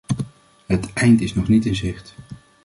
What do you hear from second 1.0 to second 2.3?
is nog niet in zicht.